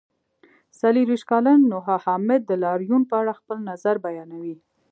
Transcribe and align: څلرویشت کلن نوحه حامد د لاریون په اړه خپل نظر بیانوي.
څلرویشت 0.79 1.25
کلن 1.31 1.59
نوحه 1.71 1.95
حامد 2.05 2.41
د 2.45 2.51
لاریون 2.63 3.01
په 3.09 3.15
اړه 3.21 3.33
خپل 3.39 3.57
نظر 3.69 3.95
بیانوي. 4.05 4.55